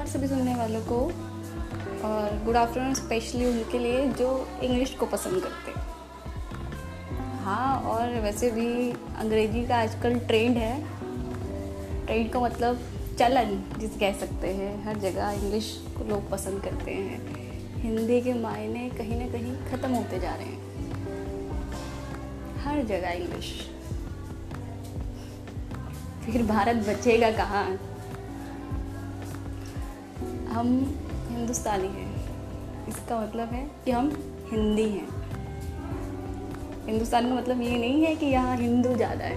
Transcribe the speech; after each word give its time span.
सुनने 0.00 0.54
वालों 0.54 0.80
को 0.80 0.96
और 2.08 2.42
गुड 2.44 2.56
आफ्टरनून 2.56 2.94
स्पेशली 2.94 3.46
उनके 3.46 3.78
लिए 3.78 4.08
जो 4.08 4.48
इंग्लिश 4.62 4.90
को 4.90 5.06
पसंद 5.06 5.42
करते 5.42 5.70
हैं। 5.70 5.86
हाँ 7.44 7.80
और 7.80 8.20
वैसे 8.20 8.50
भी 8.50 8.90
अंग्रेज़ी 8.92 9.66
का 9.66 9.76
आजकल 9.76 10.18
ट्रेंड 10.18 10.56
है। 10.56 10.84
ट्रेंड 12.06 12.32
का 12.32 12.40
मतलब 12.40 12.78
चलन, 13.18 13.64
जिस 13.78 13.90
कह 13.90 14.12
सकते 14.12 14.48
हैं। 14.48 14.84
हर 14.84 14.98
जगह 14.98 15.30
इंग्लिश 15.30 15.84
को 15.98 16.04
लोग 16.04 16.30
पसंद 16.30 16.62
करते 16.62 16.90
हैं। 16.90 17.20
हिंदी 17.82 18.20
के 18.20 18.34
मायने 18.34 18.90
कहीं 18.90 19.20
ना 19.20 19.26
कहीं 19.26 19.56
ख़त्म 19.56 19.90
होते 19.90 20.18
जा 20.18 20.34
रहे 20.34 20.46
हैं। 20.46 20.62
हर 22.64 22.82
जगह 22.82 23.10
इंग्लिश। 23.10 23.70
फिर 26.26 26.42
भारत 26.42 26.76
बचेगा 26.76 27.30
कहाँ? 27.30 27.78
हम 30.52 30.68
हिंदुस्तानी 31.30 31.88
हैं। 31.88 32.86
इसका 32.88 33.20
मतलब 33.20 33.52
है 33.52 33.64
कि 33.84 33.90
हम 33.90 34.10
हिंदी 34.50 34.88
हैं। 34.88 35.06
हिंदुस्तान 36.86 37.28
का 37.28 37.34
मतलब 37.34 37.60
ये 37.62 37.76
नहीं 37.78 38.04
है 38.04 38.14
कि 38.16 38.26
यहाँ 38.26 38.56
हिंदू 38.56 38.94
ज़्यादा 38.94 39.24
है। 39.24 39.36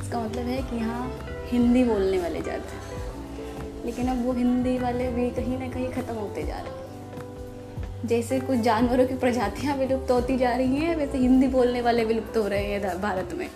इसका 0.00 0.20
मतलब 0.20 0.46
है 0.46 0.60
कि 0.62 0.76
यहाँ 0.76 1.10
हिंदी 1.50 1.84
बोलने 1.84 2.18
वाले 2.18 2.42
ज़्यादा 2.42 2.70
हैं। 2.72 3.84
लेकिन 3.84 4.08
अब 4.08 4.24
वो 4.26 4.32
हिंदी 4.32 4.78
वाले 4.78 5.08
भी 5.12 5.30
कहीं 5.30 5.58
ना 5.58 5.68
कहीं 5.68 5.90
ख़त्म 5.92 6.14
होते 6.14 6.42
जा 6.42 6.56
रहे 6.56 6.72
हैं। 6.72 8.06
जैसे 8.06 8.40
कुछ 8.40 8.58
जानवरों 8.60 9.06
की 9.06 9.14
प्रजातियाँ 9.16 9.76
विलुप्त 9.76 10.10
होती 10.10 10.36
जा 10.38 10.54
रही 10.56 10.76
हैं, 10.76 10.96
वैसे 10.96 11.18
हिंदी 11.18 11.46
बोलने 11.48 11.80
वाले 11.80 12.04
विलुप्त 12.04 12.36
हो 12.36 12.46
रहे 12.48 12.64
हैं 12.64 13.00
भारत 13.00 13.34
में। 13.34 13.48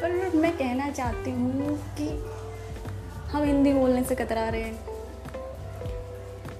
पर 0.00 0.36
मैं 0.36 0.56
कहना 0.58 0.90
चाहती 0.90 1.30
हूँ 1.30 1.76
कि 1.98 2.08
हम 3.26 3.42
हिंदी 3.42 3.72
बोलने 3.72 4.04
से 4.04 4.14
कतरा 4.14 4.48
रहे 4.48 4.62
हैं। 4.62 4.86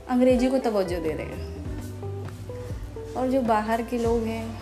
अंग्रेज़ी 0.08 0.50
को 0.50 0.58
तवज्जो 0.58 1.00
दे 1.00 1.12
रहे 1.12 1.26
हैं। 1.26 1.56
और 3.14 3.28
जो 3.28 3.40
बाहर 3.40 3.82
के 3.82 3.98
लोग 3.98 4.22
हैं, 4.22 4.58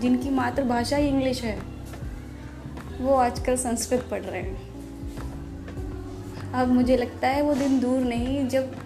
जिनकी 0.00 0.30
मातृभाषा 0.30 0.96
ही 0.96 1.08
इंग्लिश 1.08 1.42
है, 1.42 1.58
वो 3.00 3.14
आजकल 3.14 3.56
संस्कृत 3.56 4.08
पढ़ 4.10 4.22
रहे 4.22 4.42
हैं। 4.42 4.68
अब 6.52 6.68
मुझे 6.68 6.96
लगता 6.96 7.28
है 7.28 7.42
वो 7.42 7.54
दिन 7.54 7.80
दूर 7.80 8.00
नहीं, 8.00 8.48
जब 8.48 8.76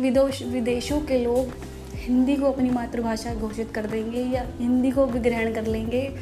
विदोश 0.00 0.42
विदेशों 0.42 1.00
के 1.00 1.24
लोग 1.24 1.48
हिंदी 1.94 2.36
को 2.36 2.52
अपनी 2.52 2.70
मातृभाषा 2.70 3.34
घोषित 3.34 3.70
कर 3.70 3.86
देंगे 3.86 4.20
या 4.20 4.46
हिंदी 4.58 4.90
को 4.90 5.06
भी 5.06 5.18
ग्रहण 5.18 5.54
कर 5.54 5.66
लेंगे, 5.66 6.16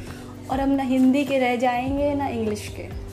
और 0.50 0.60
हम 0.60 0.70
ना 0.70 0.82
हिंदी 0.82 1.24
के 1.24 1.38
रह 1.38 1.56
जाएँगे, 1.56 2.14
ना 2.14 2.28
इंग्लिश 2.28 2.68
के। 2.68 3.07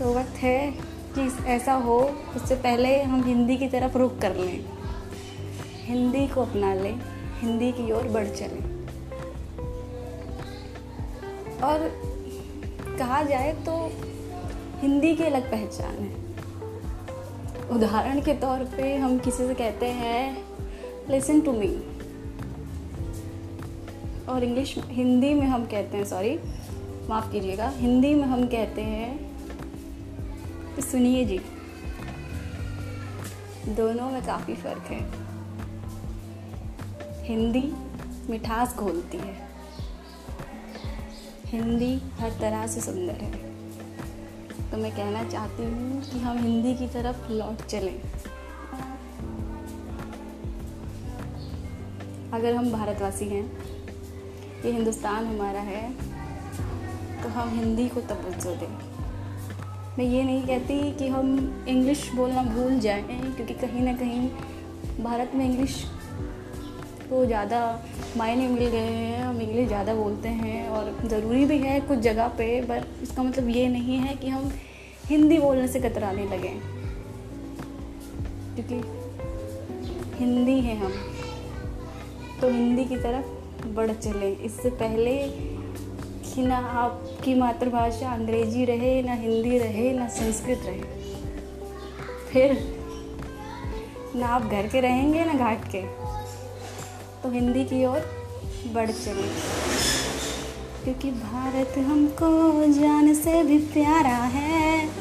तो 0.00 0.12
वक्त 0.14 0.36
है 0.36 0.70
कि 1.18 1.44
ऐसा 1.46 1.72
हो, 1.72 1.96
उससे 2.36 2.54
पहले 2.54 3.02
हम 3.02 3.24
हिंदी 3.24 3.56
की 3.56 3.68
तरफ़ 3.68 3.98
रुख 3.98 4.18
कर 4.18 4.36
लें। 4.36 4.64
हिंदी 5.84 6.26
को 6.28 6.42
अपना 6.42 6.74
लें, 6.74 7.00
हिंदी 7.40 7.72
की 7.72 7.92
ओर 7.92 8.02
बढ़ 8.02 8.26
चलें। 8.26 8.86
और 11.62 11.86
कहा 12.98 13.22
जाए 13.22 13.52
तो 13.52 13.76
हिंदी 14.80 15.14
की 15.16 15.24
अलग 15.24 15.50
पहचान 15.50 15.94
है। 15.94 16.16
उदाहरण 17.70 18.20
के 18.20 18.34
तौर 18.34 18.64
पे 18.76 18.96
हम 18.96 19.18
किसी 19.18 19.46
से 19.46 19.54
कहते 19.54 19.86
हैं 19.86 20.44
लिसन 21.10 21.40
टू 21.40 21.52
मी 21.52 21.76
और 24.28 24.44
इंग्लिश, 24.44 24.78
हिंदी 24.78 25.34
में 25.34 25.46
हम 25.46 25.64
कहते 25.64 25.96
हैं 25.96 26.04
सॉरी 26.04 26.38
माफ़ 27.10 27.32
कीजिएगा। 27.32 27.68
हिंदी 27.68 28.14
में 28.14 28.24
हम 28.24 28.46
कहते 28.46 28.82
हैं 28.82 29.29
तो 30.76 30.82
सुनिए 30.82 31.24
जी, 31.24 31.38
दोनों 33.68 34.10
में 34.10 34.22
काफ़ी 34.26 34.54
फ़र्क 34.54 34.90
है। 34.90 35.00
हिंदी 37.24 37.62
मिठास 38.30 38.74
घोलती 38.74 39.18
है। 39.18 39.34
हिंदी 41.46 41.94
हर 42.20 42.30
तरह 42.30 42.66
से 42.66 42.80
सुंदर 42.80 43.14
है। 43.14 43.32
तो 44.70 44.76
मैं 44.76 44.90
कहना 44.92 45.24
चाहती 45.24 45.64
हूँ 45.64 46.00
कि 46.02 46.18
हम 46.18 46.38
हिंदी 46.38 46.74
की 46.74 46.88
तरफ़ 46.88 47.30
लौट 47.32 47.66
चलें। 47.66 48.00
अगर 52.32 52.54
हम 52.54 52.70
भारतवासी 52.72 53.24
हैं, 53.24 53.44
ये 54.64 54.72
हिंदुस्तान 54.72 55.26
हमारा 55.26 55.60
है 55.60 55.82
तो 57.22 57.28
हम 57.28 57.48
हिंदी 57.48 57.88
को 57.88 58.00
तवज्जो 58.00 58.54
दें। 58.54 58.74
मैं 60.00 60.06
ये 60.06 60.22
नहीं 60.22 60.42
कहती 60.42 60.74
कि 60.98 61.06
हम 61.08 61.64
इंग्लिश 61.68 62.02
बोलना 62.14 62.42
भूल 62.42 62.78
जाएँ, 62.80 63.02
क्योंकि 63.36 63.54
कहीं 63.54 63.82
ना 63.82 63.92
कहीं 63.92 65.02
भारत 65.04 65.32
में 65.34 65.44
इंग्लिश 65.44 65.74
को 67.10 67.24
ज़्यादा 67.26 67.58
मायने 68.16 68.46
मिल 68.48 68.66
गए 68.66 68.78
हैं, 68.78 69.22
हम 69.22 69.40
इंग्लिश 69.40 69.66
ज़्यादा 69.68 69.94
बोलते 69.94 70.28
हैं 70.28 70.68
और 70.68 70.88
ज़रूरी 71.04 71.44
भी 71.44 71.58
है 71.58 71.80
कुछ 71.80 71.98
जगह 71.98 72.28
पे 72.38 72.46
पर 72.62 72.86
इसका 73.02 73.22
मतलब 73.22 73.48
ये 73.48 73.66
नहीं 73.68 73.98
है 73.98 74.14
कि 74.16 74.28
हम 74.28 74.50
हिंदी 75.06 75.38
बोलने 75.38 75.68
से 75.68 75.80
कतराने 75.80 76.24
लगें, 76.26 76.60
क्योंकि 78.54 78.80
हिंदी 80.18 80.58
हैं 80.60 80.78
हम। 80.80 80.92
तो 82.40 82.50
हिंदी 82.50 82.84
की 82.84 82.96
तरफ़ 82.98 83.66
बढ़ 83.76 83.92
चलें। 83.92 84.36
इससे 84.36 84.70
पहले 84.82 85.18
कि 86.34 86.42
ना 86.42 86.56
आपकी 86.56 87.34
मातृभाषा 87.34 88.12
अंग्रेज़ी 88.12 88.64
रहे, 88.64 89.02
ना 89.02 89.12
हिंदी 89.12 89.58
रहे, 89.58 89.92
ना 89.92 90.08
संस्कृत 90.08 90.62
रहे। 90.64 90.82
फिर 92.32 92.80
ना 94.16 94.26
आप 94.26 94.42
घर 94.42 94.66
के 94.66 94.80
रहेंगे, 94.80 95.24
ना 95.24 95.34
घाट 95.34 95.64
के। 95.64 95.82
तो 97.22 97.30
हिंदी 97.30 97.64
की 97.64 97.84
ओर 97.84 98.00
बढ़ 98.72 98.90
चले। 98.90 99.28
क्योंकि 100.84 101.10
भारत 101.10 101.74
हमको 101.78 102.64
जान 102.72 103.14
से 103.14 103.42
भी 103.42 103.58
प्यारा 103.58 104.16
है। 104.16 104.99